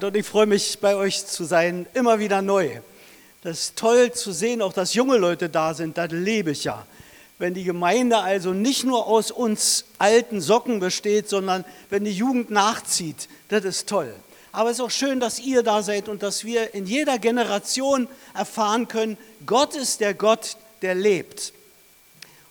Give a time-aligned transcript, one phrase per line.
[0.00, 2.80] Und ich freue mich, bei euch zu sein, immer wieder neu.
[3.42, 6.86] Das ist toll zu sehen, auch dass junge Leute da sind, das lebe ich ja.
[7.38, 12.50] Wenn die Gemeinde also nicht nur aus uns alten Socken besteht, sondern wenn die Jugend
[12.50, 14.14] nachzieht, das ist toll.
[14.50, 18.08] Aber es ist auch schön, dass ihr da seid und dass wir in jeder Generation
[18.32, 21.52] erfahren können, Gott ist der Gott, der lebt.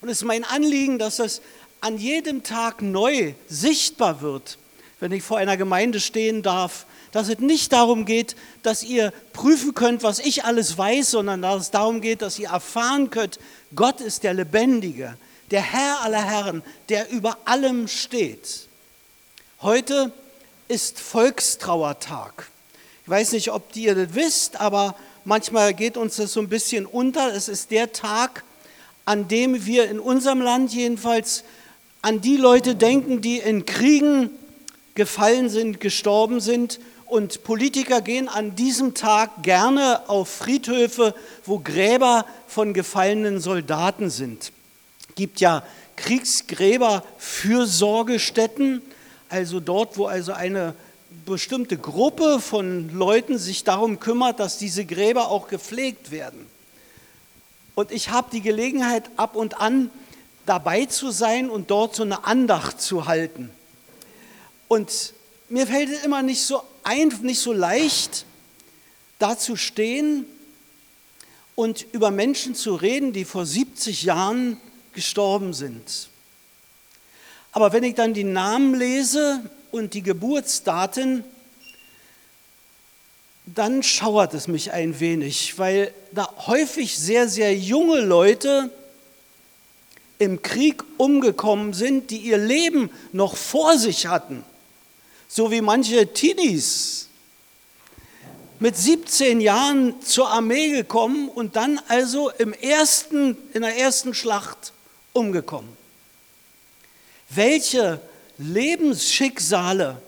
[0.02, 1.42] Und es ist mein Anliegen, dass das
[1.80, 4.60] an jedem Tag neu sichtbar wird,
[5.00, 9.74] wenn ich vor einer Gemeinde stehen darf dass es nicht darum geht, dass ihr prüfen
[9.74, 13.40] könnt, was ich alles weiß, sondern dass es darum geht, dass ihr erfahren könnt,
[13.76, 15.16] Gott ist der Lebendige,
[15.52, 18.68] der Herr aller Herren, der über allem steht.
[19.62, 20.12] Heute
[20.68, 22.48] ist Volkstrauertag.
[23.04, 26.86] Ich weiß nicht, ob ihr das wisst, aber manchmal geht uns das so ein bisschen
[26.86, 27.34] unter.
[27.34, 28.44] Es ist der Tag,
[29.04, 31.44] an dem wir in unserem Land jedenfalls
[32.02, 34.30] an die Leute denken, die in Kriegen
[34.96, 36.80] gefallen sind, gestorben sind
[37.12, 44.54] und Politiker gehen an diesem Tag gerne auf Friedhöfe, wo Gräber von gefallenen Soldaten sind.
[45.16, 45.62] Gibt ja
[45.98, 48.82] Kriegsgräber-Fürsorgestätten,
[49.28, 50.74] also dort, wo also eine
[51.26, 56.48] bestimmte Gruppe von Leuten sich darum kümmert, dass diese Gräber auch gepflegt werden.
[57.76, 59.90] Und ich habe die Gelegenheit, ab und an
[60.46, 63.50] dabei zu sein und dort so eine Andacht zu halten.
[64.70, 65.14] Und
[65.52, 68.26] mir fällt es immer nicht so ein, nicht so leicht,
[69.20, 70.26] da zu stehen
[71.56, 74.58] und über Menschen zu reden, die vor 70 Jahren
[74.94, 76.10] gestorben sind.
[77.52, 79.42] Aber wenn ich dann die Namen lese
[79.72, 81.26] und die Geburtsdaten,
[83.46, 88.72] dann schauert es mich ein wenig, weil da häufig sehr, sehr junge Leute
[90.18, 94.46] im Krieg umgekommen sind, die ihr Leben noch vor sich hatten
[95.34, 97.08] so wie manche Teenies
[98.60, 104.74] mit 17 Jahren zur Armee gekommen und dann also im ersten, in der ersten Schlacht
[105.14, 105.72] umgekommen.
[107.30, 108.02] Welche
[108.38, 110.02] Lebensschicksale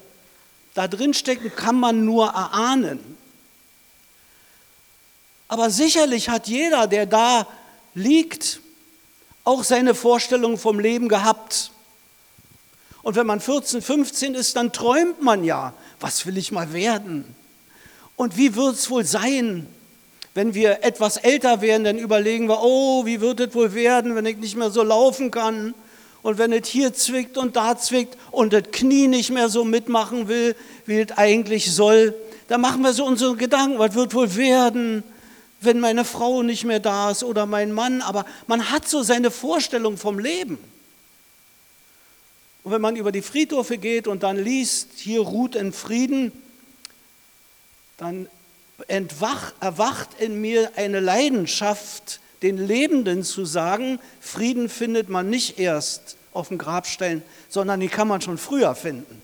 [0.74, 3.00] da drin stecken, kann man nur erahnen.
[5.48, 7.48] Aber sicherlich hat jeder, der da
[7.94, 8.60] liegt,
[9.46, 11.72] auch seine Vorstellung vom Leben gehabt.
[13.04, 17.26] Und wenn man 14, 15 ist, dann träumt man ja, was will ich mal werden?
[18.16, 19.68] Und wie wird es wohl sein?
[20.34, 24.26] Wenn wir etwas älter werden, dann überlegen wir, oh, wie wird es wohl werden, wenn
[24.26, 25.76] ich nicht mehr so laufen kann?
[26.24, 30.30] Und wenn es hier zwickt und da zwickt und das Knie nicht mehr so mitmachen
[30.30, 32.16] will, wie es eigentlich soll,
[32.48, 35.04] dann machen wir so unsere Gedanken, was wird wohl werden,
[35.60, 38.02] wenn meine Frau nicht mehr da ist oder mein Mann.
[38.02, 40.58] Aber man hat so seine Vorstellung vom Leben.
[42.64, 46.32] Und wenn man über die Friedhöfe geht und dann liest, hier ruht in Frieden,
[47.98, 48.28] dann
[48.88, 56.18] entwach, erwacht in mir eine Leidenschaft, den Lebenden zu sagen, Frieden findet man nicht erst
[56.34, 59.22] auf dem Grabstein, sondern die kann man schon früher finden.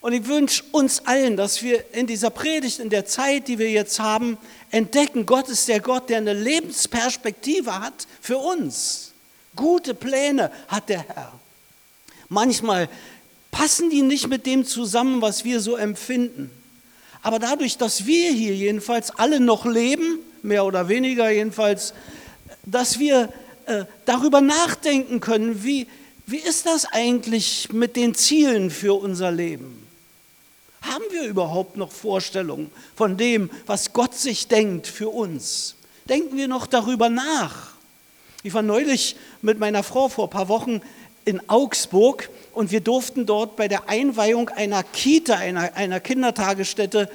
[0.00, 3.70] Und ich wünsche uns allen, dass wir in dieser Predigt, in der Zeit, die wir
[3.70, 4.36] jetzt haben,
[4.70, 9.12] entdecken, Gott ist der Gott, der eine Lebensperspektive hat für uns.
[9.56, 11.32] Gute Pläne hat der Herr.
[12.34, 12.88] Manchmal
[13.52, 16.50] passen die nicht mit dem zusammen, was wir so empfinden.
[17.22, 21.94] Aber dadurch, dass wir hier jedenfalls alle noch leben, mehr oder weniger jedenfalls,
[22.66, 23.32] dass wir
[23.66, 25.86] äh, darüber nachdenken können, wie,
[26.26, 29.86] wie ist das eigentlich mit den Zielen für unser Leben?
[30.82, 35.76] Haben wir überhaupt noch Vorstellungen von dem, was Gott sich denkt für uns?
[36.08, 37.74] Denken wir noch darüber nach?
[38.42, 40.82] Ich war neulich mit meiner Frau vor ein paar Wochen
[41.24, 47.08] in Augsburg und wir durften dort bei der Einweihung einer Kita, einer, einer Kindertagesstätte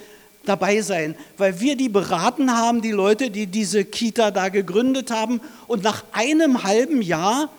[0.46, 5.42] dabei sein, weil wir die beraten haben, die Leute, die diese Kita da gegründet haben.
[5.68, 7.50] Und nach einem halben Jahr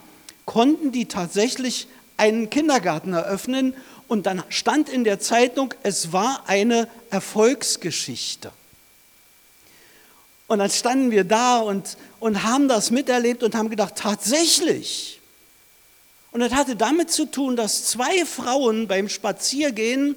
[0.44, 3.75] konnten die tatsächlich einen Kindergarten eröffnen.
[4.09, 8.50] Und dann stand in der Zeitung, es war eine Erfolgsgeschichte.
[10.49, 15.19] Und dann standen wir da und, und haben das miterlebt und haben gedacht, tatsächlich,
[16.32, 20.17] und das hatte damit zu tun, dass zwei Frauen beim Spaziergehen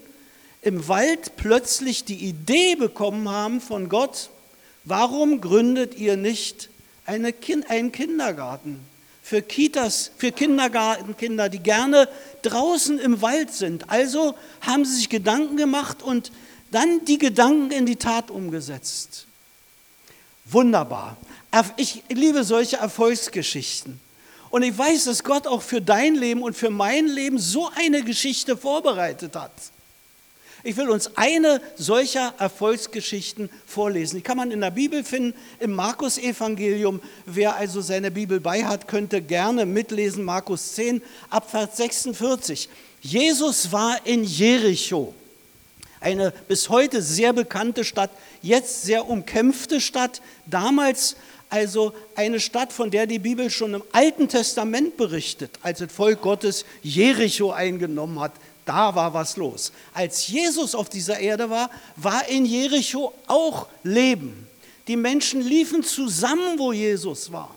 [0.61, 4.29] im Wald plötzlich die Idee bekommen haben von Gott,
[4.83, 6.69] warum gründet ihr nicht
[7.05, 8.79] eine kind, einen Kindergarten
[9.23, 12.09] für Kitas, für Kindergartenkinder, die gerne
[12.41, 13.89] draußen im Wald sind.
[13.89, 16.31] Also haben sie sich Gedanken gemacht und
[16.71, 19.25] dann die Gedanken in die Tat umgesetzt.
[20.45, 21.17] Wunderbar.
[21.77, 23.99] Ich liebe solche Erfolgsgeschichten.
[24.53, 28.03] Und ich weiß, dass Gott auch für dein Leben und für mein Leben so eine
[28.03, 29.51] Geschichte vorbereitet hat.
[30.61, 34.17] Ich will uns eine solcher Erfolgsgeschichten vorlesen.
[34.17, 37.01] Die kann man in der Bibel finden, im Markus-Evangelium.
[37.25, 40.23] Wer also seine Bibel bei hat, könnte gerne mitlesen.
[40.23, 41.01] Markus 10,
[41.31, 42.69] Abvers 46.
[43.01, 45.15] Jesus war in Jericho,
[45.99, 48.11] eine bis heute sehr bekannte Stadt,
[48.43, 50.21] jetzt sehr umkämpfte Stadt.
[50.45, 51.15] Damals
[51.53, 56.21] also eine Stadt, von der die Bibel schon im Alten Testament berichtet, als das Volk
[56.21, 58.31] Gottes Jericho eingenommen hat.
[58.65, 59.71] Da war was los.
[59.93, 64.47] Als Jesus auf dieser Erde war, war in Jericho auch Leben.
[64.87, 67.55] Die Menschen liefen zusammen, wo Jesus war.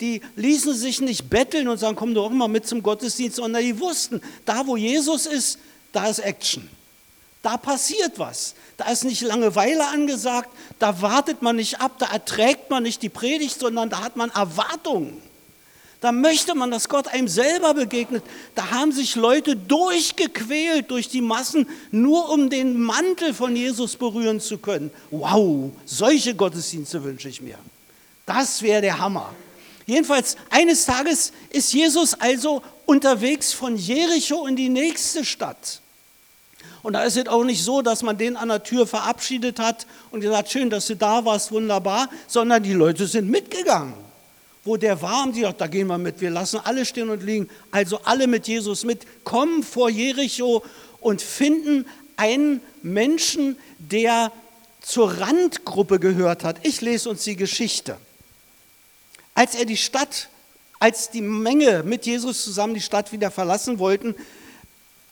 [0.00, 3.78] Die ließen sich nicht betteln und sagen, komm doch mal mit zum Gottesdienst, sondern die
[3.78, 5.58] wussten, da wo Jesus ist,
[5.92, 6.66] da ist Action.
[7.48, 8.54] Da passiert was.
[8.76, 13.08] Da ist nicht Langeweile angesagt, da wartet man nicht ab, da erträgt man nicht die
[13.08, 15.22] Predigt, sondern da hat man Erwartungen.
[16.02, 18.22] Da möchte man, dass Gott einem selber begegnet.
[18.54, 24.42] Da haben sich Leute durchgequält durch die Massen, nur um den Mantel von Jesus berühren
[24.42, 24.90] zu können.
[25.10, 27.56] Wow, solche Gottesdienste wünsche ich mir.
[28.26, 29.34] Das wäre der Hammer.
[29.86, 35.80] Jedenfalls, eines Tages ist Jesus also unterwegs von Jericho in die nächste Stadt.
[36.88, 39.86] Und da ist es auch nicht so, dass man den an der Tür verabschiedet hat
[40.10, 43.92] und gesagt, schön, dass du da warst, wunderbar, sondern die Leute sind mitgegangen
[44.64, 47.22] wo der war, haben die gesagt, da gehen wir mit, wir lassen alle stehen und
[47.22, 47.50] liegen.
[47.72, 50.64] Also alle mit Jesus mit, kommen vor Jericho
[51.00, 51.84] und finden
[52.16, 54.32] einen Menschen, der
[54.80, 56.56] zur Randgruppe gehört hat.
[56.62, 57.98] Ich lese uns die Geschichte.
[59.34, 60.30] Als er die Stadt,
[60.78, 64.14] als die Menge mit Jesus zusammen die Stadt wieder verlassen wollten,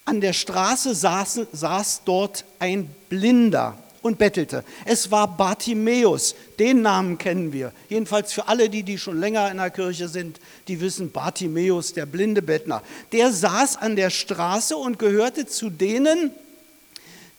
[0.06, 4.64] an der Straße saß, saß dort ein Blinder und bettelte.
[4.84, 7.72] Es war Bartimäus, den Namen kennen wir.
[7.88, 12.06] Jedenfalls für alle, die, die schon länger in der Kirche sind, die wissen Bartimäus, der
[12.06, 12.82] blinde Bettner.
[13.12, 16.30] Der saß an der Straße und gehörte zu denen,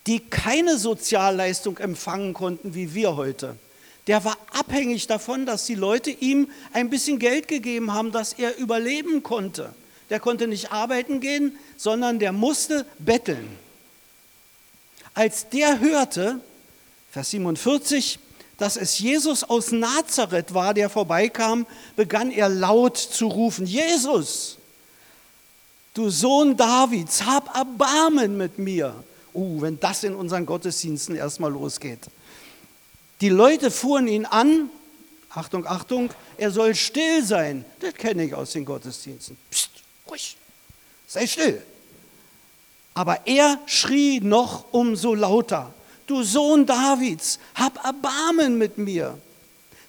[0.06, 3.56] die keine Sozialleistung empfangen konnten wie wir heute.
[4.06, 8.56] Der war abhängig davon, dass die Leute ihm ein bisschen Geld gegeben haben, dass er
[8.56, 9.74] überleben konnte.
[10.10, 13.48] Der konnte nicht arbeiten gehen, sondern der musste betteln.
[15.14, 16.40] Als der hörte,
[17.10, 18.18] Vers 47,
[18.58, 21.66] dass es Jesus aus Nazareth war, der vorbeikam,
[21.96, 24.58] begann er laut zu rufen, Jesus,
[25.94, 28.94] du Sohn Davids, hab Erbarmen mit mir.
[29.34, 32.00] Uh, wenn das in unseren Gottesdiensten erstmal losgeht.
[33.20, 34.70] Die Leute fuhren ihn an,
[35.30, 37.64] Achtung, Achtung, er soll still sein.
[37.80, 39.36] Das kenne ich aus den Gottesdiensten.
[39.50, 39.70] Psst,
[40.10, 40.36] ruhig,
[41.06, 41.62] sei still.
[42.94, 45.72] Aber er schrie noch umso lauter
[46.08, 49.18] du Sohn Davids, hab Erbarmen mit mir.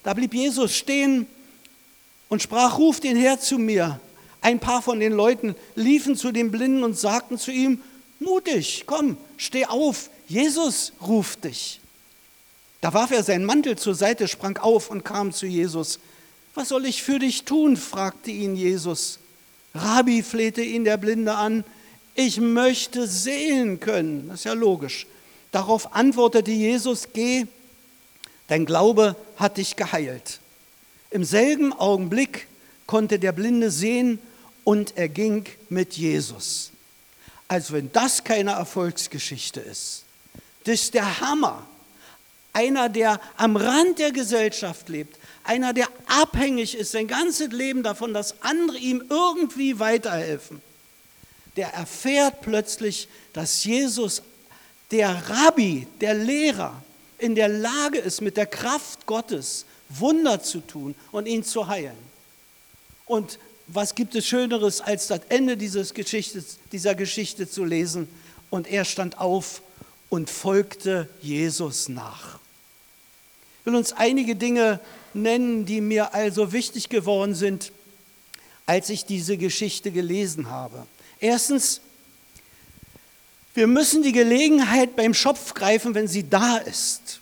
[0.02, 1.26] Da blieb Jesus stehen
[2.28, 3.98] und sprach, ruf den Herr zu mir.
[4.40, 7.82] Ein paar von den Leuten liefen zu dem Blinden und sagten zu ihm,
[8.20, 11.80] mutig, komm, steh auf, Jesus ruft dich.
[12.80, 15.98] Da warf er seinen Mantel zur Seite, sprang auf und kam zu Jesus.
[16.54, 17.76] Was soll ich für dich tun?
[17.76, 19.18] fragte ihn Jesus.
[19.74, 21.64] Rabbi flehte ihn der Blinde an,
[22.14, 24.28] ich möchte sehen können.
[24.28, 25.06] Das ist ja logisch.
[25.52, 27.46] Darauf antwortete Jesus, geh,
[28.48, 30.40] dein Glaube hat dich geheilt.
[31.10, 32.46] Im selben Augenblick
[32.86, 34.18] konnte der Blinde sehen
[34.64, 36.70] und er ging mit Jesus.
[37.48, 40.04] Also wenn das keine Erfolgsgeschichte ist,
[40.64, 41.66] das ist der Hammer.
[42.52, 48.12] Einer, der am Rand der Gesellschaft lebt, einer, der abhängig ist, sein ganzes Leben davon,
[48.12, 50.60] dass andere ihm irgendwie weiterhelfen,
[51.56, 54.22] der erfährt plötzlich, dass Jesus
[54.90, 56.82] der Rabbi, der Lehrer,
[57.18, 61.96] in der Lage ist, mit der Kraft Gottes Wunder zu tun und ihn zu heilen.
[63.06, 68.08] Und was gibt es Schöneres, als das Ende dieses Geschichtes, dieser Geschichte zu lesen?
[68.50, 69.62] Und er stand auf
[70.08, 72.39] und folgte Jesus nach.
[73.60, 74.80] Ich will uns einige Dinge
[75.14, 77.72] nennen, die mir also wichtig geworden sind,
[78.66, 80.86] als ich diese Geschichte gelesen habe.
[81.18, 81.80] Erstens,
[83.54, 87.20] wir müssen die Gelegenheit beim Schopf greifen, wenn sie da ist.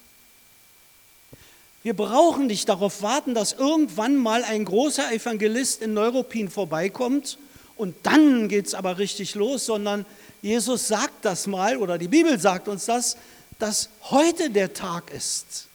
[1.83, 7.38] Wir brauchen nicht darauf warten, dass irgendwann mal ein großer Evangelist in Neuruppin vorbeikommt
[7.76, 10.04] und dann geht es aber richtig los, sondern
[10.42, 13.16] Jesus sagt das mal oder die Bibel sagt uns das,
[13.59, 15.68] dass heute der Tag ist,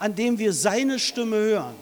[0.00, 1.76] an dem wir seine Stimme hören.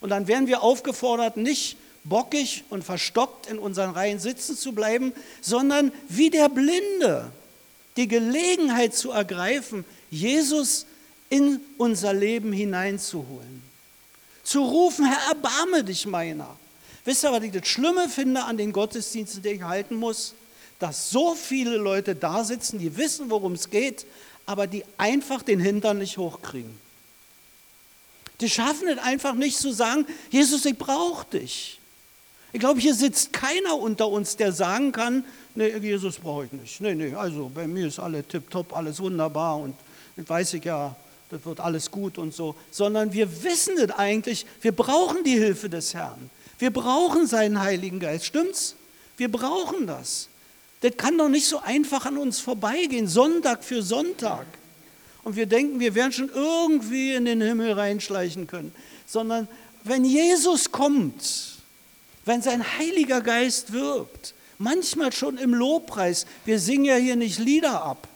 [0.00, 5.12] Und dann werden wir aufgefordert, nicht bockig und verstockt in unseren Reihen sitzen zu bleiben,
[5.40, 7.30] sondern wie der Blinde
[7.96, 10.86] die Gelegenheit zu ergreifen, Jesus
[11.28, 13.62] in unser Leben hineinzuholen.
[14.42, 16.56] Zu rufen, Herr, erbarme dich meiner.
[17.04, 20.34] Wisst ihr, was ich das Schlimme finde an den Gottesdiensten, die ich halten muss?
[20.80, 24.06] dass so viele Leute da sitzen, die wissen, worum es geht,
[24.46, 26.76] aber die einfach den Hintern nicht hochkriegen.
[28.40, 31.78] Die schaffen es einfach nicht zu sagen, Jesus, ich brauche dich.
[32.52, 36.80] Ich glaube, hier sitzt keiner unter uns, der sagen kann, nee, Jesus brauche ich nicht.
[36.80, 39.74] Nee, nee, also bei mir ist alles tipptopp, alles wunderbar und
[40.16, 40.96] das weiß ich ja,
[41.30, 42.56] das wird alles gut und so.
[42.70, 46.30] Sondern wir wissen es eigentlich, wir brauchen die Hilfe des Herrn.
[46.58, 48.74] Wir brauchen seinen Heiligen Geist, stimmt's?
[49.16, 50.28] Wir brauchen das.
[50.80, 54.46] Das kann doch nicht so einfach an uns vorbeigehen, Sonntag für Sonntag.
[55.22, 58.72] Und wir denken, wir werden schon irgendwie in den Himmel reinschleichen können.
[59.06, 59.48] Sondern
[59.84, 61.58] wenn Jesus kommt,
[62.24, 67.82] wenn sein Heiliger Geist wirkt, manchmal schon im Lobpreis, wir singen ja hier nicht Lieder
[67.82, 68.08] ab,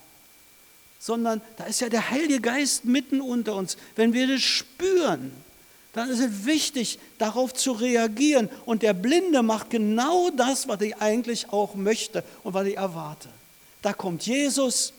[0.98, 3.76] sondern da ist ja der Heilige Geist mitten unter uns.
[3.96, 5.32] Wenn wir das spüren,
[5.92, 8.48] dann ist es wichtig, darauf zu reagieren.
[8.64, 13.28] Und der Blinde macht genau das, was ich eigentlich auch möchte und was ich erwarte.
[13.82, 14.92] Da kommt Jesus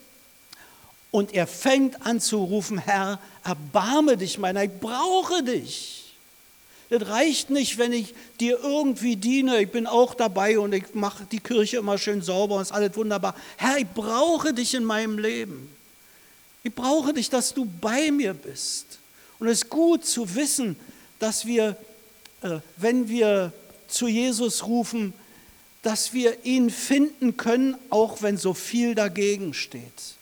[1.16, 6.12] und er fängt an zu rufen, Herr, erbarme dich meiner, ich brauche dich.
[6.90, 9.62] Das reicht nicht, wenn ich dir irgendwie diene.
[9.62, 12.94] Ich bin auch dabei und ich mache die Kirche immer schön sauber und ist alles
[12.98, 13.34] wunderbar.
[13.56, 15.74] Herr, ich brauche dich in meinem Leben.
[16.62, 18.98] Ich brauche dich, dass du bei mir bist.
[19.38, 20.76] Und es ist gut zu wissen,
[21.18, 21.78] dass wir,
[22.42, 23.54] äh, wenn wir
[23.88, 25.14] zu Jesus rufen,
[25.80, 30.16] dass wir ihn finden können, auch wenn so viel dagegen steht.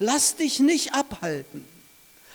[0.00, 1.64] Lass dich nicht abhalten.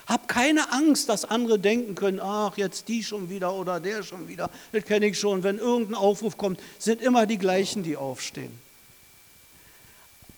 [0.06, 4.28] Hab keine Angst, dass andere denken können, ach, jetzt die schon wieder oder der schon
[4.28, 4.50] wieder.
[4.72, 5.42] Das kenne ich schon.
[5.42, 8.52] Wenn irgendein Aufruf kommt, sind immer die gleichen, die aufstehen.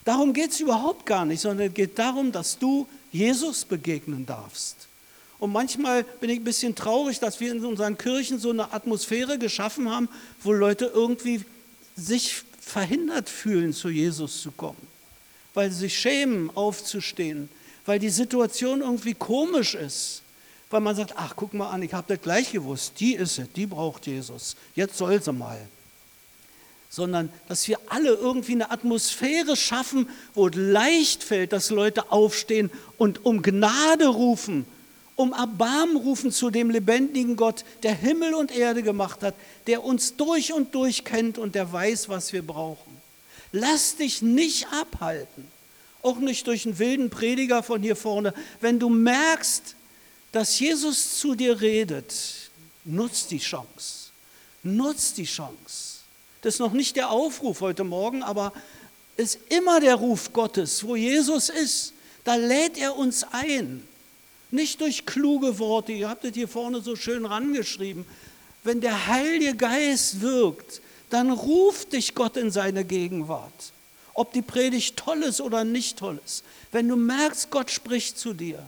[0.05, 4.87] Darum geht es überhaupt gar nicht, sondern es geht darum, dass du Jesus begegnen darfst.
[5.37, 9.37] Und manchmal bin ich ein bisschen traurig, dass wir in unseren Kirchen so eine Atmosphäre
[9.37, 10.09] geschaffen haben,
[10.43, 11.45] wo Leute irgendwie
[11.95, 14.87] sich verhindert fühlen, zu Jesus zu kommen,
[15.59, 17.49] weil sie sich schämen, aufzustehen,
[17.85, 20.21] weil die Situation irgendwie komisch ist,
[20.69, 23.51] weil man sagt, ach, guck mal an, ich habe das gleich gewusst, die ist es,
[23.57, 25.59] die braucht Jesus, jetzt soll sie mal.
[26.89, 32.71] Sondern, dass wir alle irgendwie eine Atmosphäre schaffen, wo es leicht fällt, dass Leute aufstehen
[32.97, 34.65] und um Gnade rufen
[35.17, 39.35] um Erbarmen rufen zu dem lebendigen Gott, der Himmel und Erde gemacht hat,
[39.67, 42.88] der uns durch und durch kennt und der weiß, was wir brauchen.
[43.51, 45.47] Lass dich nicht abhalten,
[46.01, 48.33] auch nicht durch einen wilden Prediger von hier vorne.
[48.61, 49.75] Wenn du merkst,
[50.31, 52.13] dass Jesus zu dir redet,
[52.85, 54.11] nutz die Chance.
[54.63, 55.99] Nutz die Chance.
[56.41, 58.53] Das ist noch nicht der Aufruf heute Morgen, aber
[59.17, 61.93] ist immer der Ruf Gottes, wo Jesus ist.
[62.23, 63.85] Da lädt er uns ein.
[64.51, 68.05] Nicht durch kluge Worte, ihr habt es hier vorne so schön rangeschrieben.
[68.63, 73.73] Wenn der Heilige Geist wirkt, dann ruft dich Gott in seine Gegenwart.
[74.13, 76.43] Ob die Predigt toll ist oder nicht toll ist.
[76.71, 78.61] Wenn du merkst, Gott spricht zu dir,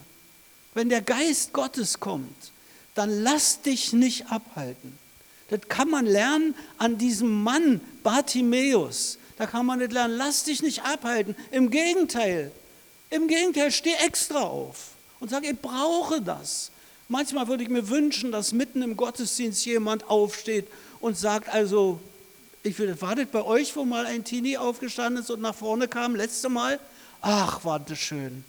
[0.73, 2.51] wenn der Geist Gottes kommt,
[2.95, 4.97] dann lass dich nicht abhalten.
[5.49, 9.17] Das kann man lernen an diesem Mann Bartimäus.
[9.37, 11.35] Da kann man nicht lernen, lass dich nicht abhalten.
[11.51, 12.51] Im Gegenteil,
[13.09, 16.71] im Gegenteil, steh extra auf und sage, ich brauche das.
[17.09, 20.67] Manchmal würde ich mir wünschen, dass mitten im Gottesdienst jemand aufsteht
[21.01, 21.99] und sagt, also,
[22.63, 26.15] ich will, war bei euch, wo mal ein Teenie aufgestanden ist und nach vorne kam,
[26.15, 26.79] letzte Mal?
[27.21, 28.43] Ach, war schön.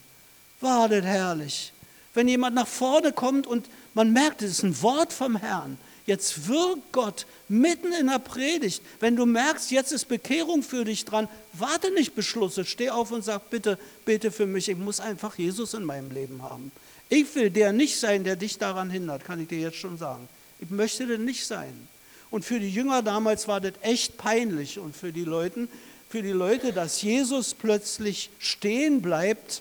[0.61, 1.73] War das herrlich.
[2.15, 6.49] Wenn jemand nach vorne kommt und man merkt, es ist ein Wort vom Herrn, Jetzt
[6.49, 8.83] wirkt Gott mitten in der Predigt.
[8.99, 13.25] Wenn du merkst, jetzt ist Bekehrung für dich dran, warte nicht Beschlüsse, steh auf und
[13.25, 14.69] sag, bitte, bete für mich.
[14.69, 16.73] Ich muss einfach Jesus in meinem Leben haben.
[17.09, 20.29] Ich will der nicht sein, der dich daran hindert, kann ich dir jetzt schon sagen.
[20.59, 21.89] Ich möchte der nicht sein.
[22.33, 25.69] Und für die Jünger damals war das echt peinlich und für die Leute,
[26.09, 29.61] für die Leute, dass Jesus plötzlich stehen bleibt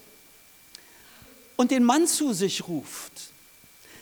[1.57, 3.11] und den Mann zu sich ruft.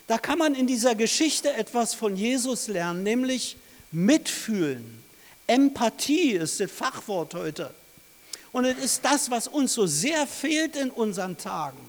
[0.05, 3.57] Da kann man in dieser Geschichte etwas von Jesus lernen, nämlich
[3.91, 5.03] mitfühlen.
[5.47, 7.73] Empathie ist das Fachwort heute.
[8.51, 11.79] Und es ist das, was uns so sehr fehlt in unseren Tagen.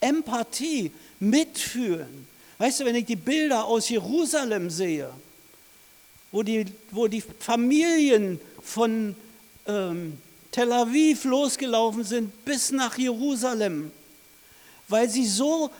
[0.00, 2.26] Empathie, mitfühlen.
[2.58, 5.12] Weißt du, wenn ich die Bilder aus Jerusalem sehe,
[6.34, 9.14] wo die, wo die Familien von
[9.68, 10.18] ähm,
[10.50, 13.92] Tel Aviv losgelaufen sind bis nach Jerusalem,
[14.88, 15.70] weil sie so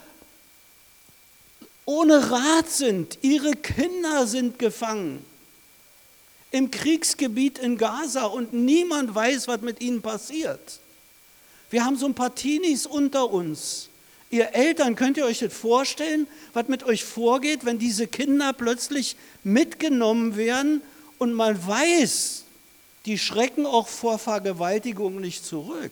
[1.83, 3.17] ohne Rat sind.
[3.21, 5.25] Ihre Kinder sind gefangen
[6.51, 10.79] im Kriegsgebiet in Gaza und niemand weiß, was mit ihnen passiert.
[11.69, 13.89] Wir haben so ein paar Teenies unter uns.
[14.29, 19.15] Ihr Eltern, könnt ihr euch das vorstellen, was mit euch vorgeht, wenn diese Kinder plötzlich
[19.43, 20.81] mitgenommen werden
[21.17, 22.43] und man weiß,
[23.05, 25.91] die schrecken auch vor Vergewaltigung nicht zurück.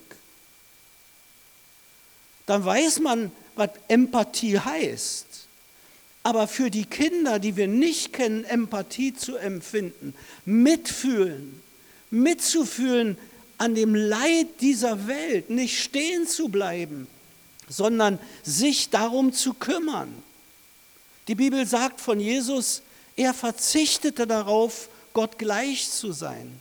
[2.46, 5.26] Dann weiß man, was Empathie heißt.
[6.24, 11.62] Aber für die Kinder, die wir nicht kennen, Empathie zu empfinden, mitfühlen,
[12.10, 13.18] mitzufühlen
[13.58, 17.08] an dem Leid dieser Welt, nicht stehen zu bleiben,
[17.68, 20.14] sondern sich darum zu kümmern.
[21.28, 22.82] Die Bibel sagt von Jesus,
[23.16, 26.60] er verzichtete darauf, Gott gleich zu sein,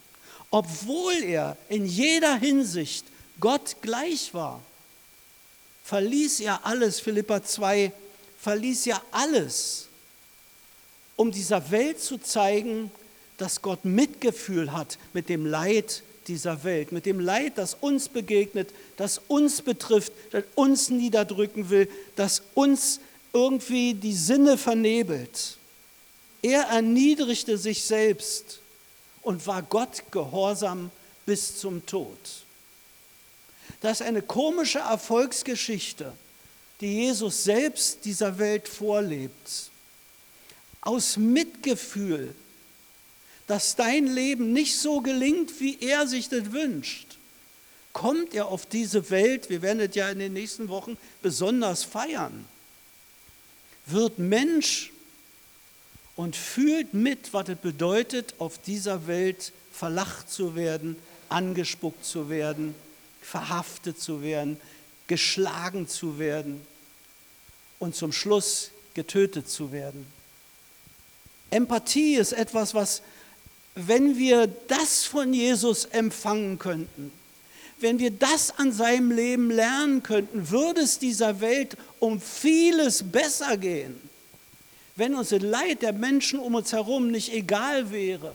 [0.51, 3.07] obwohl er in jeder Hinsicht
[3.41, 4.61] Gott gleich war.
[5.85, 7.93] Verließ er alles, Philippa 2,
[8.41, 9.89] verließ ja alles,
[11.17, 12.91] um dieser Welt zu zeigen,
[13.39, 18.71] dass Gott Mitgefühl hat mit dem Leid dieser Welt, mit dem Leid, das uns begegnet,
[18.97, 23.01] das uns betrifft, das uns niederdrücken will, das uns
[23.33, 25.57] irgendwie die Sinne vernebelt.
[26.43, 28.61] Er erniedrigte sich selbst
[29.23, 30.91] und war Gott gehorsam
[31.25, 32.19] bis zum Tod.
[33.81, 36.13] Das ist eine komische Erfolgsgeschichte
[36.83, 39.71] die Jesus selbst dieser Welt vorlebt,
[40.81, 42.35] aus Mitgefühl,
[43.47, 47.19] dass dein Leben nicht so gelingt, wie er sich das wünscht,
[47.93, 52.45] kommt er auf diese Welt, wir werden es ja in den nächsten Wochen besonders feiern,
[53.87, 54.93] wird Mensch
[56.17, 60.97] und fühlt mit, was es bedeutet, auf dieser Welt verlacht zu werden,
[61.29, 62.75] angespuckt zu werden,
[63.21, 64.61] verhaftet zu werden,
[65.07, 66.61] geschlagen zu werden
[67.79, 70.07] und zum Schluss getötet zu werden.
[71.51, 73.03] Empathie ist etwas, was,
[73.75, 77.13] wenn wir das von Jesus empfangen könnten,
[77.81, 83.57] wenn wir das an seinem Leben lernen könnten, würde es dieser Welt um vieles besser
[83.57, 84.01] gehen.
[84.95, 88.35] Wenn uns das Leid der Menschen um uns herum nicht egal wäre,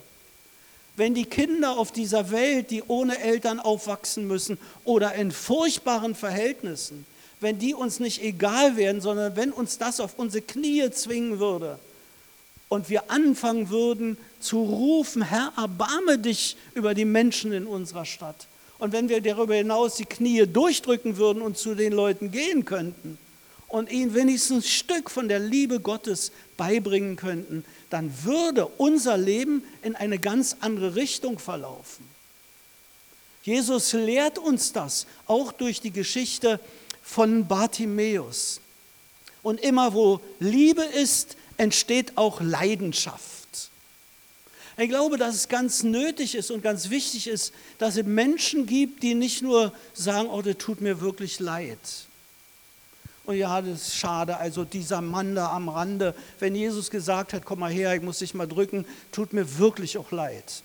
[0.98, 7.06] wenn die Kinder auf dieser Welt, die ohne Eltern aufwachsen müssen oder in furchtbaren Verhältnissen,
[7.39, 11.78] wenn die uns nicht egal wären, sondern wenn uns das auf unsere Knie zwingen würde
[12.67, 18.47] und wir anfangen würden zu rufen, Herr, erbarme dich über die Menschen in unserer Stadt.
[18.80, 23.17] Und wenn wir darüber hinaus die Knie durchdrücken würden und zu den Leuten gehen könnten
[23.67, 29.63] und ihnen wenigstens ein Stück von der Liebe Gottes beibringen könnten, dann würde unser Leben
[29.82, 32.08] in eine ganz andere Richtung verlaufen.
[33.43, 36.60] Jesus lehrt uns das auch durch die Geschichte
[37.02, 38.60] von Bartimäus.
[39.41, 43.37] Und immer wo Liebe ist, entsteht auch Leidenschaft.
[44.80, 49.02] Ich glaube, dass es ganz nötig ist und ganz wichtig ist, dass es Menschen gibt,
[49.02, 51.80] die nicht nur sagen, oh, das tut mir wirklich leid.
[53.26, 57.44] Und ja, das ist schade, also dieser Mann da am Rande, wenn Jesus gesagt hat,
[57.44, 60.63] komm mal her, ich muss dich mal drücken, tut mir wirklich auch leid.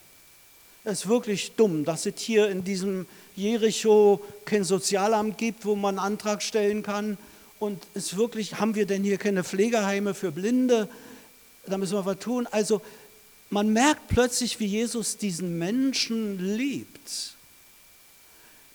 [0.84, 5.98] Es ist wirklich dumm, dass es hier in diesem Jericho kein Sozialamt gibt, wo man
[5.98, 7.16] einen Antrag stellen kann.
[7.58, 10.88] Und ist wirklich, haben wir denn hier keine Pflegeheime für Blinde?
[11.66, 12.48] Da müssen wir was tun.
[12.50, 12.82] Also
[13.52, 17.34] man merkt plötzlich, wie Jesus diesen Menschen liebt,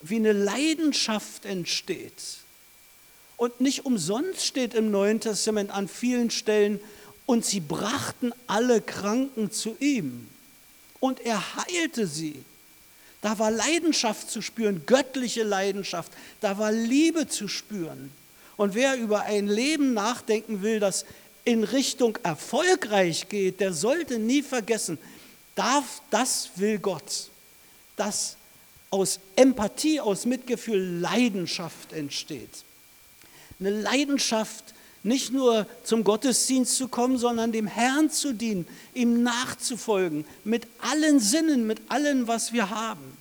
[0.01, 2.37] wie eine Leidenschaft entsteht.
[3.37, 6.79] Und nicht umsonst steht im Neuen Testament an vielen Stellen,
[7.25, 10.27] und sie brachten alle Kranken zu ihm
[11.01, 12.41] und er heilte sie.
[13.21, 18.11] Da war Leidenschaft zu spüren, göttliche Leidenschaft, da war Liebe zu spüren.
[18.55, 21.05] Und wer über ein Leben nachdenken will, das
[21.47, 24.97] in Richtung erfolgreich geht, der sollte nie vergessen,
[25.55, 27.29] darf, das will Gott,
[27.95, 28.35] dass
[28.89, 32.49] aus Empathie, aus Mitgefühl Leidenschaft entsteht.
[33.61, 40.25] Eine Leidenschaft, nicht nur zum Gottesdienst zu kommen, sondern dem Herrn zu dienen, ihm nachzufolgen,
[40.43, 43.17] mit allen Sinnen, mit allem, was wir haben.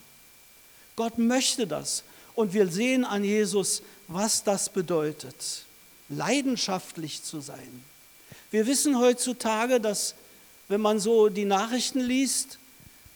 [0.97, 2.03] Gott möchte das.
[2.35, 5.65] Und wir sehen an Jesus, was das bedeutet,
[6.09, 7.85] leidenschaftlich zu sein.
[8.51, 10.15] Wir wissen heutzutage, dass,
[10.69, 12.59] wenn man so die Nachrichten liest,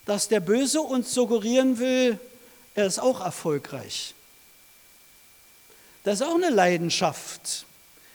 [0.06, 2.18] dass der Böse uns suggerieren will,
[2.74, 4.14] er ist auch erfolgreich.
[6.04, 7.66] Das ist auch eine Leidenschaft,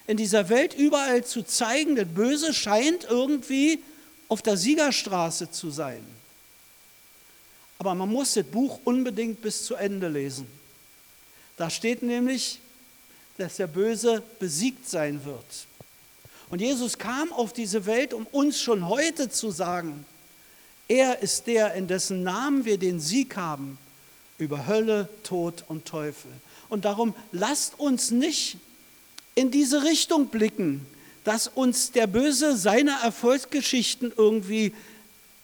[0.08, 3.82] in dieser Welt überall zu zeigen, das Böse scheint irgendwie
[4.28, 6.04] auf der Siegerstraße zu sein.
[7.78, 10.48] Aber man muss das Buch unbedingt bis zu Ende lesen.
[11.58, 12.60] Da steht nämlich,
[13.38, 15.46] dass der Böse besiegt sein wird.
[16.56, 20.06] Und Jesus kam auf diese Welt, um uns schon heute zu sagen,
[20.88, 23.78] er ist der, in dessen Namen wir den Sieg haben
[24.38, 26.32] über Hölle, Tod und Teufel.
[26.70, 28.56] Und darum lasst uns nicht
[29.36, 30.88] in diese Richtung blicken,
[31.26, 34.74] dass uns der Böse seine Erfolgsgeschichten irgendwie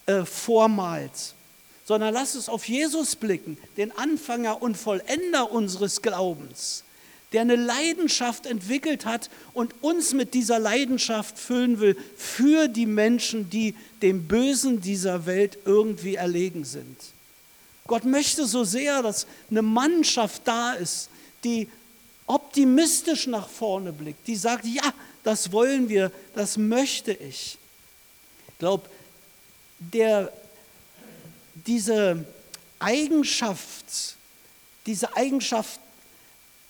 [0.05, 1.35] äh, vormalt,
[1.83, 6.85] sondern lass uns auf Jesus blicken, den Anfänger und Vollender unseres Glaubens,
[7.33, 13.49] der eine Leidenschaft entwickelt hat und uns mit dieser Leidenschaft füllen will für die Menschen,
[13.49, 16.97] die dem Bösen dieser Welt irgendwie erlegen sind.
[17.87, 21.09] Gott möchte so sehr, dass eine Mannschaft da ist,
[21.43, 21.69] die
[22.27, 27.57] optimistisch nach vorne blickt, die sagt, ja, das wollen wir, das möchte ich.
[28.47, 28.89] Ich glaube,
[31.65, 32.25] diese
[32.79, 34.15] Eigenschaft,
[34.85, 35.79] diese Eigenschaft,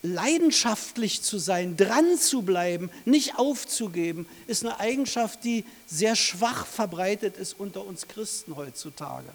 [0.02, 7.36] leidenschaftlich zu sein, dran zu bleiben, nicht aufzugeben, ist eine Eigenschaft, die sehr schwach verbreitet
[7.36, 9.30] ist unter uns Christen heutzutage.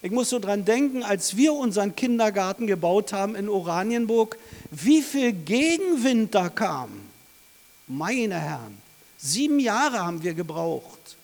[0.00, 4.38] Ich muss so dran denken, als wir unseren Kindergarten gebaut haben in Oranienburg,
[4.70, 6.90] wie viel Gegenwind da kam.
[7.86, 8.78] Meine Herren,
[9.18, 11.16] sieben Jahre haben wir gebraucht.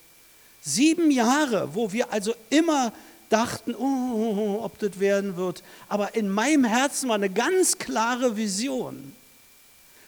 [0.63, 2.93] Sieben Jahre, wo wir also immer
[3.31, 5.63] dachten, oh, oh, oh, ob das werden wird.
[5.87, 9.13] Aber in meinem Herzen war eine ganz klare Vision.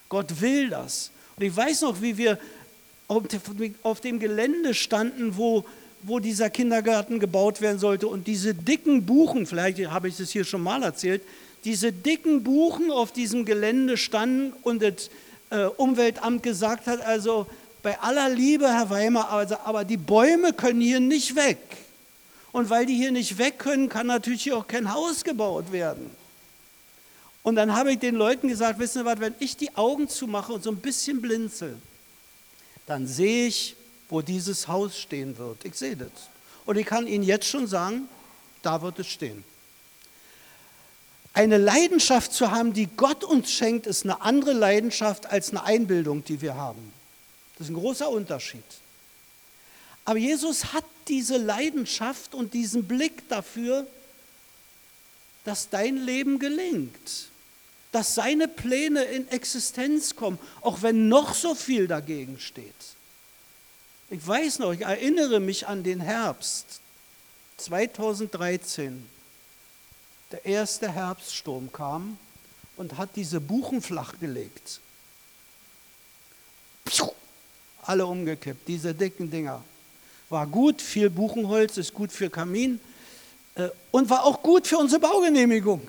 [0.09, 1.11] Gott will das.
[1.35, 2.37] Und ich weiß noch, wie wir
[3.83, 5.65] auf dem Gelände standen, wo,
[6.03, 8.07] wo dieser Kindergarten gebaut werden sollte.
[8.07, 11.21] Und diese dicken Buchen, vielleicht habe ich das hier schon mal erzählt,
[11.63, 15.09] diese dicken Buchen auf diesem Gelände standen und das
[15.49, 17.47] äh, Umweltamt gesagt hat, also
[17.81, 21.57] bei aller Liebe, Herr Weimar, also, aber die Bäume können hier nicht weg.
[22.53, 26.09] Und weil die hier nicht weg können, kann natürlich hier auch kein Haus gebaut werden.
[27.41, 30.53] Und dann habe ich den Leuten gesagt, wissen Sie was, wenn ich die Augen zumache
[30.53, 31.77] und so ein bisschen blinzel,
[32.85, 33.75] dann sehe ich,
[34.07, 35.65] wo dieses Haus stehen wird.
[35.65, 36.11] Ich sehe das.
[36.65, 38.07] Und ich kann Ihnen jetzt schon sagen,
[38.61, 39.43] da wird es stehen.
[41.33, 46.23] Eine Leidenschaft zu haben, die Gott uns schenkt, ist eine andere Leidenschaft als eine Einbildung,
[46.23, 46.93] die wir haben.
[47.57, 48.63] Das ist ein großer Unterschied.
[50.05, 53.87] Aber Jesus hat diese Leidenschaft und diesen Blick dafür,
[55.43, 57.29] dass dein Leben gelingt,
[57.91, 62.73] dass seine Pläne in Existenz kommen, auch wenn noch so viel dagegen steht.
[64.09, 66.79] Ich weiß noch, ich erinnere mich an den Herbst
[67.57, 69.07] 2013.
[70.31, 72.17] Der erste Herbststurm kam
[72.77, 74.79] und hat diese Buchen flachgelegt.
[77.83, 79.63] Alle umgekippt, diese dicken Dinger
[80.33, 82.79] war gut, viel Buchenholz ist gut für Kamin
[83.55, 85.87] äh, und war auch gut für unsere Baugenehmigung.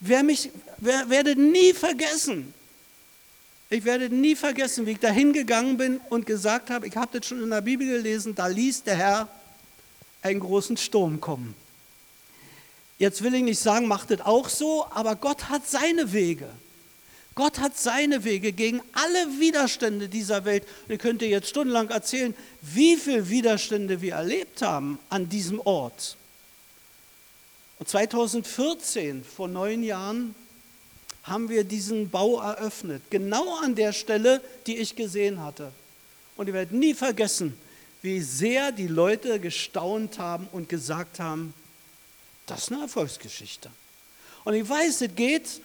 [0.00, 2.52] Wer mich, wer, werde nie vergessen,
[3.68, 7.28] ich werde nie vergessen, wie ich da hingegangen bin und gesagt habe, ich habe das
[7.28, 9.28] schon in der Bibel gelesen, da ließ der Herr
[10.22, 11.54] einen großen Sturm kommen.
[12.98, 16.48] Jetzt will ich nicht sagen, macht das auch so, aber Gott hat seine Wege.
[17.34, 20.64] Gott hat seine Wege gegen alle Widerstände dieser Welt.
[20.86, 26.16] Und ich könnte jetzt stundenlang erzählen, wie viele Widerstände wir erlebt haben an diesem Ort.
[27.78, 30.34] Und 2014, vor neun Jahren,
[31.24, 33.02] haben wir diesen Bau eröffnet.
[33.10, 35.72] Genau an der Stelle, die ich gesehen hatte.
[36.36, 37.56] Und ich werde nie vergessen,
[38.02, 41.54] wie sehr die Leute gestaunt haben und gesagt haben,
[42.46, 43.70] das ist eine Erfolgsgeschichte.
[44.44, 45.60] Und ich weiß, es geht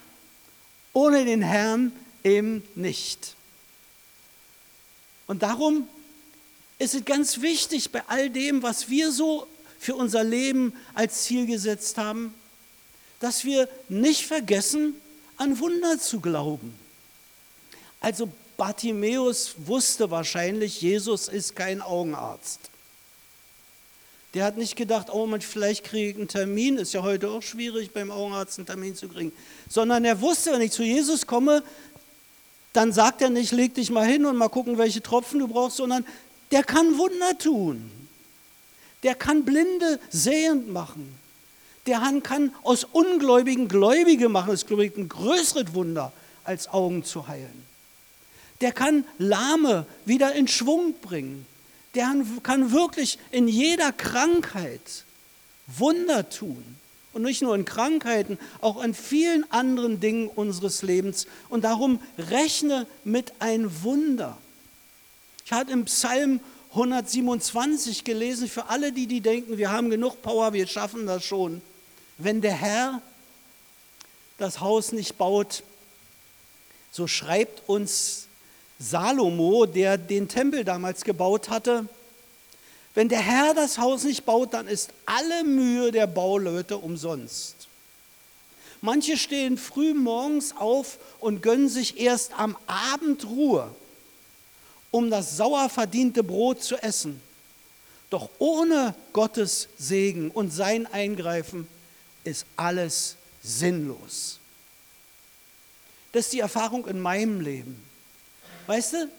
[0.97, 1.91] ohne den Herrn
[2.23, 3.35] eben nicht.
[5.27, 5.87] Und darum
[6.79, 9.45] ist es ganz wichtig bei all dem, was wir so
[9.77, 12.33] für unser Leben als Ziel gesetzt haben,
[13.19, 14.95] dass wir nicht vergessen,
[15.37, 16.73] an Wunder zu glauben.
[17.99, 22.71] Also Bartimäus wusste wahrscheinlich, Jesus ist kein Augenarzt.
[24.37, 27.41] Der hat nicht gedacht, oh, man, vielleicht kriege ich einen Termin, ist ja heute auch
[27.41, 29.31] schwierig, beim Augenarzt einen Termin zu kriegen.
[29.67, 31.63] Sondern er wusste, wenn ich zu Jesus komme,
[32.71, 35.77] dann sagt er nicht, leg dich mal hin und mal gucken, welche Tropfen du brauchst,
[35.77, 36.05] sondern
[36.51, 37.89] der kann Wunder tun.
[39.01, 41.17] Der kann Blinde sehend machen.
[41.87, 44.51] Der kann aus Ungläubigen Gläubige machen.
[44.51, 47.65] Das ist, glaube ich, ein größeres Wunder, als Augen zu heilen.
[48.61, 51.47] Der kann Lahme wieder in Schwung bringen
[51.95, 55.05] der kann wirklich in jeder Krankheit
[55.67, 56.63] Wunder tun.
[57.13, 61.25] Und nicht nur in Krankheiten, auch in vielen anderen Dingen unseres Lebens.
[61.49, 64.37] Und darum rechne mit ein Wunder.
[65.43, 66.39] Ich hatte im Psalm
[66.71, 71.61] 127 gelesen, für alle, die, die denken, wir haben genug Power, wir schaffen das schon.
[72.19, 73.01] Wenn der Herr
[74.37, 75.63] das Haus nicht baut,
[76.91, 78.26] so schreibt uns
[78.79, 81.87] Salomo, der den Tempel damals gebaut hatte,
[82.93, 87.67] wenn der Herr das Haus nicht baut, dann ist alle Mühe der Bauleute umsonst.
[88.81, 93.69] Manche stehen früh morgens auf und gönnen sich erst am Abend Ruhe,
[94.91, 97.21] um das sauer verdiente Brot zu essen.
[98.09, 101.67] Doch ohne Gottes Segen und sein Eingreifen
[102.23, 104.39] ist alles sinnlos.
[106.13, 107.86] Das ist die Erfahrung in meinem Leben.
[108.67, 109.09] Weißt du,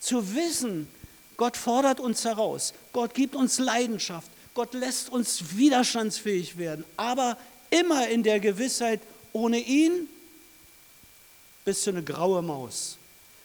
[0.00, 0.88] zu wissen,
[1.36, 7.36] Gott fordert uns heraus, Gott gibt uns Leidenschaft, Gott lässt uns widerstandsfähig werden, aber
[7.70, 9.00] immer in der Gewissheit,
[9.32, 10.08] ohne ihn
[11.64, 12.96] bist du eine graue Maus.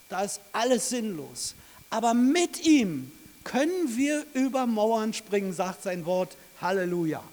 [0.10, 1.56] Da ist alles sinnlos.
[1.90, 3.12] Aber mit ihm
[3.44, 6.38] können wir über Mauern springen, sagt sein Wort.
[6.62, 7.24] Halleluja.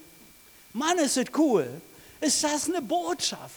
[0.73, 1.67] Mann, ist es cool.
[2.19, 3.55] Ist das eine Botschaft?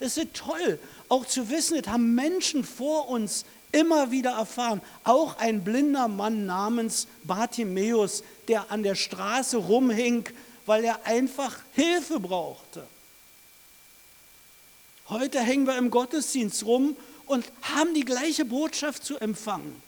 [0.00, 4.80] Ist es toll, auch zu wissen, das haben Menschen vor uns immer wieder erfahren.
[5.04, 10.28] Auch ein blinder Mann namens Bartimäus, der an der Straße rumhing,
[10.66, 12.86] weil er einfach Hilfe brauchte.
[15.08, 19.82] Heute hängen wir im Gottesdienst rum und haben die gleiche Botschaft zu empfangen.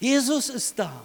[0.00, 1.04] Jesus ist da.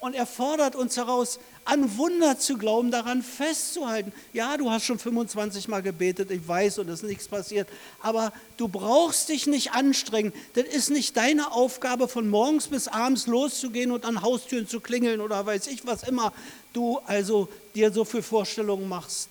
[0.00, 4.14] Und er fordert uns heraus, an Wunder zu glauben, daran festzuhalten.
[4.32, 7.68] Ja, du hast schon 25 Mal gebetet, ich weiß, und es ist nichts passiert.
[8.00, 10.32] Aber du brauchst dich nicht anstrengen.
[10.54, 15.20] Das ist nicht deine Aufgabe, von morgens bis abends loszugehen und an Haustüren zu klingeln
[15.20, 16.32] oder weiß ich, was immer
[16.72, 19.28] du also dir so für Vorstellungen machst.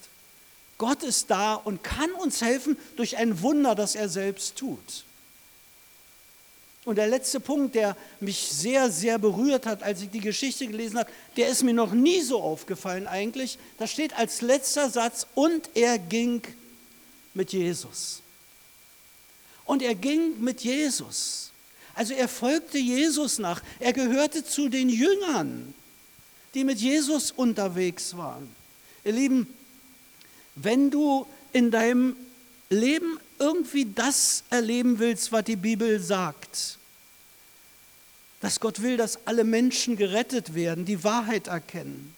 [0.77, 5.03] Gott ist da und kann uns helfen durch ein Wunder, das er selbst tut.
[6.89, 10.97] Und der letzte Punkt, der mich sehr, sehr berührt hat, als ich die Geschichte gelesen
[10.97, 13.60] habe, der ist mir noch nie so aufgefallen eigentlich.
[13.78, 16.41] Da steht als letzter Satz, und er ging
[17.36, 18.23] mit Jesus.
[19.65, 21.52] Und er ging mit Jesus.
[21.93, 23.62] Also er folgte Jesus nach.
[23.80, 25.75] Er gehörte zu den Jüngern,
[26.56, 28.49] die mit Jesus unterwegs waren.
[29.04, 29.45] Ihr Lieben,
[30.56, 32.15] wenn du in deinem
[32.71, 36.78] Leben irgendwie das erleben willst, was die Bibel sagt,
[38.41, 42.15] dass Gott will, dass alle Menschen gerettet werden, die Wahrheit erkennen.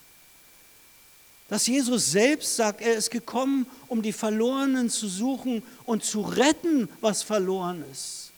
[1.49, 6.87] Dass Jesus selbst sagt, er ist gekommen, um die Verlorenen zu suchen und zu retten,
[7.01, 8.31] was verloren ist.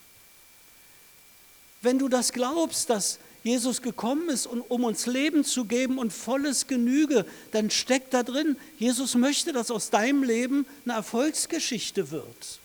[1.82, 6.66] Wenn du das glaubst, dass Jesus gekommen ist, um uns Leben zu geben und volles
[6.66, 12.60] Genüge, dann steckt da drin, Jesus möchte, dass aus deinem Leben eine Erfolgsgeschichte wird.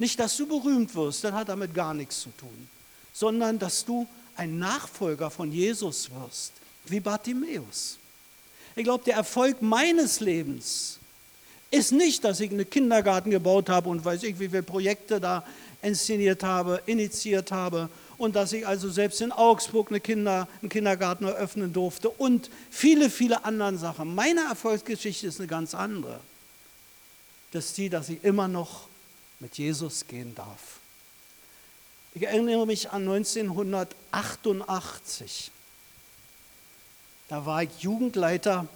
[0.00, 2.68] Nicht, dass du berühmt wirst, das hat damit gar nichts zu tun
[3.12, 6.52] sondern dass du ein Nachfolger von Jesus wirst,
[6.86, 7.98] wie Bartimäus.
[8.74, 10.98] Ich glaube, der Erfolg meines Lebens
[11.70, 15.44] ist nicht, dass ich einen Kindergarten gebaut habe und weiß ich, wie viele Projekte da
[15.82, 21.24] inszeniert habe, initiiert habe und dass ich also selbst in Augsburg eine Kinder, einen Kindergarten
[21.24, 24.14] eröffnen durfte und viele, viele andere Sachen.
[24.14, 26.20] Meine Erfolgsgeschichte ist eine ganz andere.
[27.52, 28.86] Das ist die, dass ich immer noch
[29.40, 30.81] mit Jesus gehen darf.
[32.14, 35.50] Ich erinnere mich an 1988.
[37.28, 38.66] Da war ich Jugendleiter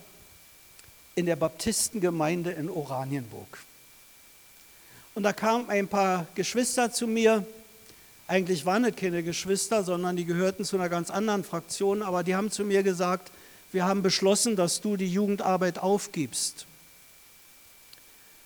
[1.14, 3.58] in der Baptistengemeinde in Oranienburg.
[5.14, 7.44] Und da kamen ein paar Geschwister zu mir.
[8.26, 12.02] Eigentlich waren es keine Geschwister, sondern die gehörten zu einer ganz anderen Fraktion.
[12.02, 13.30] Aber die haben zu mir gesagt,
[13.70, 16.64] wir haben beschlossen, dass du die Jugendarbeit aufgibst,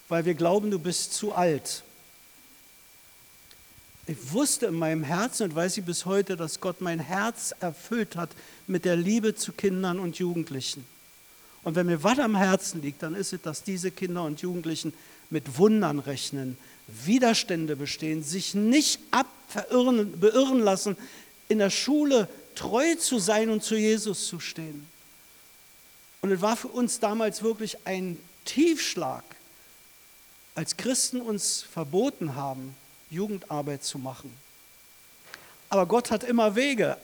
[0.08, 1.84] weil wir glauben, du bist zu alt
[4.10, 8.16] ich wusste in meinem Herzen und weiß ich bis heute, dass Gott mein Herz erfüllt
[8.16, 8.30] hat
[8.66, 10.84] mit der Liebe zu Kindern und Jugendlichen.
[11.62, 14.92] Und wenn mir was am Herzen liegt, dann ist es, dass diese Kinder und Jugendlichen
[15.30, 20.96] mit Wundern rechnen, Widerstände bestehen, sich nicht beirren lassen,
[21.48, 24.88] in der Schule treu zu sein und zu Jesus zu stehen.
[26.20, 29.22] Und es war für uns damals wirklich ein Tiefschlag,
[30.56, 32.74] als Christen uns verboten haben,
[33.10, 34.34] Jugendarbeit zu machen.
[35.68, 36.96] Aber Gott hat immer Wege.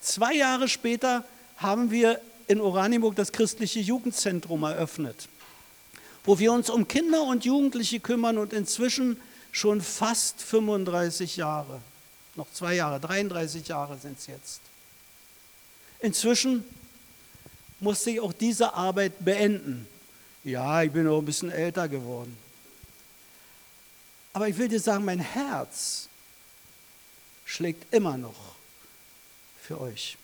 [0.00, 1.24] Zwei Jahre später
[1.56, 5.28] haben wir in Oranienburg das christliche Jugendzentrum eröffnet,
[6.24, 11.80] wo wir uns um Kinder und Jugendliche kümmern und inzwischen schon fast 35 Jahre,
[12.34, 14.60] noch zwei Jahre, 33 Jahre sind es jetzt.
[16.00, 16.64] Inzwischen
[17.80, 19.86] musste ich auch diese Arbeit beenden.
[20.42, 22.36] Ja, ich bin auch ein bisschen älter geworden.
[24.34, 26.08] Aber ich will dir sagen, mein Herz
[27.44, 28.56] schlägt immer noch
[29.62, 30.18] für euch.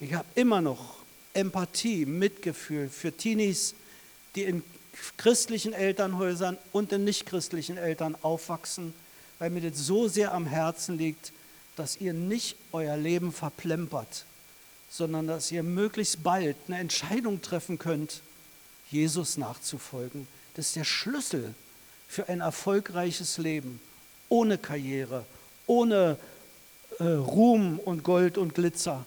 [0.00, 0.96] Ich habe immer noch
[1.34, 3.74] Empathie, Mitgefühl für Teenies,
[4.34, 4.62] die in
[5.18, 8.94] christlichen Elternhäusern und in nichtchristlichen Eltern aufwachsen,
[9.38, 11.32] weil mir das so sehr am Herzen liegt,
[11.76, 14.24] dass ihr nicht euer Leben verplempert,
[14.88, 18.22] sondern dass ihr möglichst bald eine Entscheidung treffen könnt,
[18.90, 20.26] Jesus nachzufolgen.
[20.54, 21.54] Das ist der Schlüssel
[22.14, 23.80] für ein erfolgreiches Leben,
[24.28, 25.24] ohne Karriere,
[25.66, 26.16] ohne
[27.00, 29.04] äh, Ruhm und Gold und Glitzer.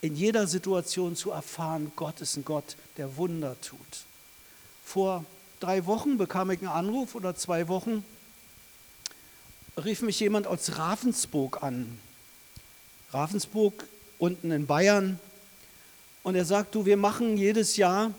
[0.00, 3.78] in jeder Situation zu erfahren, Gott ist ein Gott, der Wunder tut.
[4.84, 5.24] Vor
[5.58, 8.04] drei Wochen bekam ich einen Anruf oder zwei Wochen,
[9.82, 11.98] rief mich jemand aus Ravensburg an.
[13.10, 15.18] Ravensburg unten in Bayern.
[16.22, 18.12] Und er sagt, du, wir machen jedes Jahr,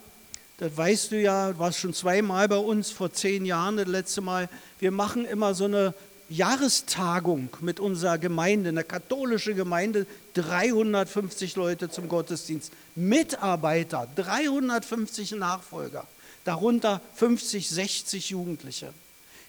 [0.58, 4.50] das weißt du ja, warst schon zweimal bei uns, vor zehn Jahren das letzte Mal,
[4.80, 5.94] wir machen immer so eine
[6.30, 16.08] Jahrestagung mit unserer Gemeinde, eine katholische Gemeinde, 350 Leute zum Gottesdienst, Mitarbeiter, 350 Nachfolger,
[16.46, 18.94] darunter 50, 60 Jugendliche.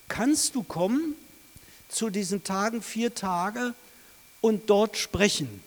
[0.08, 1.14] Kannst du kommen
[1.88, 3.74] zu diesen Tagen, vier Tage,
[4.40, 5.62] und dort sprechen?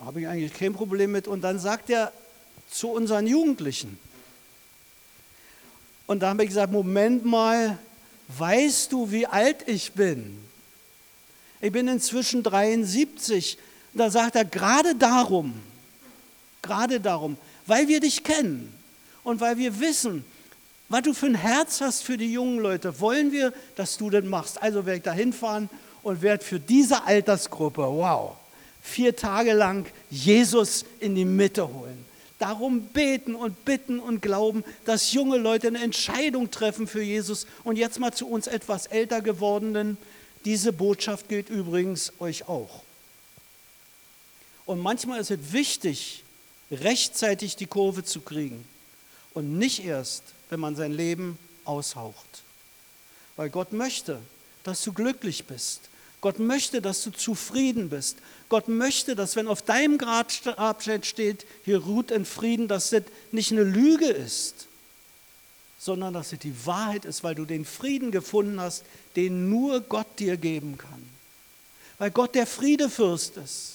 [0.00, 1.28] Habe ich eigentlich kein Problem mit.
[1.28, 2.12] Und dann sagt er
[2.70, 3.98] zu unseren Jugendlichen,
[6.06, 7.78] und da habe ich gesagt, Moment mal,
[8.28, 10.38] weißt du, wie alt ich bin?
[11.60, 13.58] Ich bin inzwischen 73.
[13.92, 15.54] Da sagt er, gerade darum,
[16.62, 18.72] gerade darum, weil wir dich kennen
[19.24, 20.24] und weil wir wissen,
[20.88, 24.24] was du für ein Herz hast für die jungen Leute, wollen wir, dass du das
[24.24, 24.62] machst.
[24.62, 25.68] Also werde ich da hinfahren
[26.02, 28.36] und werde für diese Altersgruppe, wow,
[28.82, 32.04] vier Tage lang Jesus in die Mitte holen
[32.38, 37.46] darum beten und bitten und glauben, dass junge Leute eine Entscheidung treffen für Jesus.
[37.64, 39.96] Und jetzt mal zu uns etwas älter gewordenen.
[40.44, 42.82] Diese Botschaft gilt übrigens euch auch.
[44.66, 46.24] Und manchmal ist es wichtig,
[46.70, 48.66] rechtzeitig die Kurve zu kriegen
[49.32, 52.42] und nicht erst, wenn man sein Leben aushaucht.
[53.36, 54.18] Weil Gott möchte,
[54.64, 55.82] dass du glücklich bist.
[56.26, 58.16] Gott möchte, dass du zufrieden bist.
[58.48, 63.52] Gott möchte, dass wenn auf deinem Grabstein steht, hier ruht in Frieden, dass das nicht
[63.52, 64.66] eine Lüge ist,
[65.78, 68.82] sondern dass es die Wahrheit ist, weil du den Frieden gefunden hast,
[69.14, 71.08] den nur Gott dir geben kann.
[71.98, 73.74] Weil Gott der Friedefürst ist.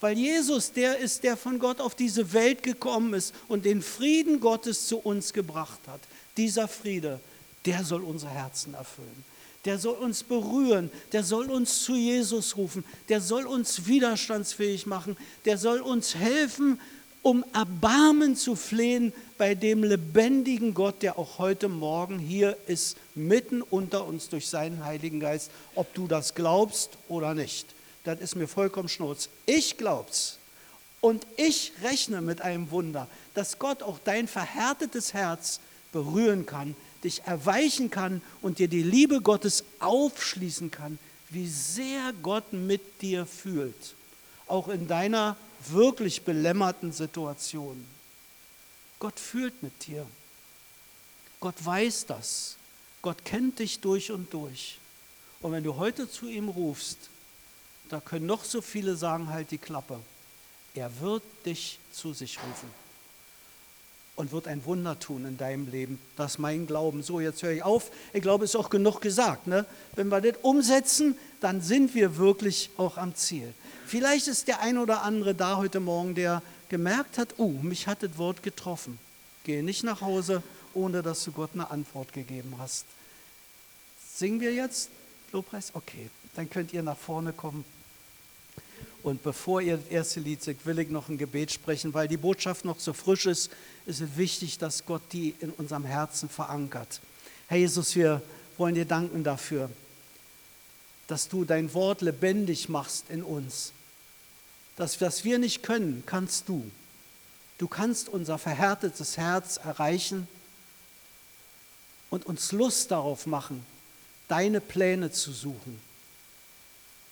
[0.00, 4.40] Weil Jesus der ist, der von Gott auf diese Welt gekommen ist und den Frieden
[4.40, 6.00] Gottes zu uns gebracht hat.
[6.36, 7.20] Dieser Friede,
[7.64, 9.24] der soll unser Herzen erfüllen
[9.66, 15.16] der soll uns berühren, der soll uns zu Jesus rufen, der soll uns widerstandsfähig machen,
[15.44, 16.80] der soll uns helfen,
[17.22, 23.62] um Erbarmen zu flehen bei dem lebendigen Gott, der auch heute Morgen hier ist, mitten
[23.62, 27.66] unter uns durch seinen Heiligen Geist, ob du das glaubst oder nicht.
[28.04, 29.28] Das ist mir vollkommen schnurz.
[29.44, 30.38] Ich glaub's.
[31.00, 35.58] Und ich rechne mit einem Wunder, dass Gott auch dein verhärtetes Herz
[35.92, 36.76] berühren kann,
[37.06, 40.98] dich erweichen kann und dir die Liebe Gottes aufschließen kann,
[41.30, 43.94] wie sehr Gott mit dir fühlt,
[44.46, 45.36] auch in deiner
[45.68, 47.84] wirklich belämmerten Situation.
[48.98, 50.06] Gott fühlt mit dir.
[51.40, 52.56] Gott weiß das.
[53.02, 54.78] Gott kennt dich durch und durch.
[55.40, 56.98] Und wenn du heute zu ihm rufst,
[57.88, 60.00] da können noch so viele sagen, halt die Klappe.
[60.74, 62.85] Er wird dich zu sich rufen
[64.16, 65.98] und wird ein Wunder tun in deinem Leben.
[66.16, 67.02] Das ist mein Glauben.
[67.02, 67.90] So, jetzt höre ich auf.
[68.12, 69.46] Ich glaube, es ist auch genug gesagt.
[69.46, 69.66] Ne?
[69.94, 73.52] Wenn wir das umsetzen, dann sind wir wirklich auch am Ziel.
[73.86, 78.02] Vielleicht ist der ein oder andere da heute Morgen, der gemerkt hat, oh, mich hat
[78.02, 78.98] das Wort getroffen.
[79.44, 80.42] Gehe nicht nach Hause,
[80.74, 82.86] ohne dass du Gott eine Antwort gegeben hast.
[84.14, 84.88] Singen wir jetzt
[85.32, 85.70] Lobpreis?
[85.74, 87.64] Okay, dann könnt ihr nach vorne kommen.
[89.06, 92.16] Und bevor ihr das erste Lied singt, will ich noch ein Gebet sprechen, weil die
[92.16, 93.52] Botschaft noch so frisch ist,
[93.86, 97.00] ist es wichtig, dass Gott die in unserem Herzen verankert.
[97.46, 98.20] Herr Jesus, wir
[98.58, 99.70] wollen dir danken dafür,
[101.06, 103.70] dass du dein Wort lebendig machst in uns.
[104.74, 106.68] Das, was wir nicht können, kannst du.
[107.58, 110.26] Du kannst unser verhärtetes Herz erreichen
[112.10, 113.64] und uns Lust darauf machen,
[114.26, 115.78] deine Pläne zu suchen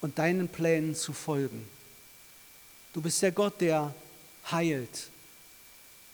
[0.01, 1.69] und deinen Plänen zu folgen.
[2.95, 3.95] Du bist der Gott, der
[4.51, 5.11] heilt,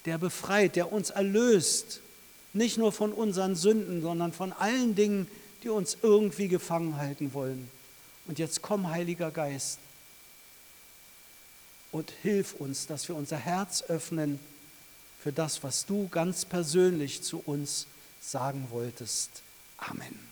[0.06, 2.00] der befreit, der uns erlöst.
[2.52, 5.28] Nicht nur von unseren Sünden, sondern von allen Dingen,
[5.62, 7.70] die uns irgendwie gefangen halten wollen.
[8.26, 9.78] Und jetzt komm, Heiliger Geist,
[11.92, 14.38] und hilf uns, dass wir unser Herz öffnen
[15.22, 17.86] für das, was du ganz persönlich zu uns
[18.20, 19.42] sagen wolltest.
[19.76, 20.29] Amen.